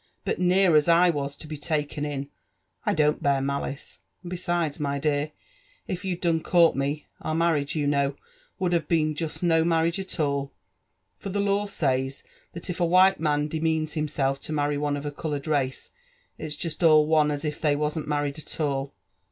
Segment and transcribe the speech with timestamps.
[0.25, 2.27] But near as I was to be taken in,
[2.87, 5.31] I don't bear malice; and besides, my dear,
[5.87, 8.15] if you had done caught me, our marriage, you know,
[8.57, 8.87] would have.
[8.87, 10.53] been just no marriage at all;
[11.19, 14.97] for the law says, that if a white man de means himself to marry one
[14.97, 15.91] of a coloured race,
[16.35, 18.95] it's just all one as if Hiey wasn't married at all.